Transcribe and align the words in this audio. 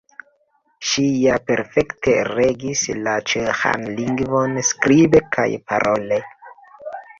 Ŝi 0.91 1.03
ja 1.25 1.35
perfekte 1.49 2.15
regis 2.37 2.83
la 3.09 3.15
ĉeĥan 3.33 3.87
lingvon 4.01 4.57
skribe 4.73 5.25
kaj 5.39 5.49
parole. 5.71 6.23